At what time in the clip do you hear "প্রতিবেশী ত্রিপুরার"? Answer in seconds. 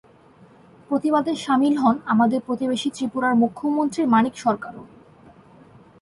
2.47-3.33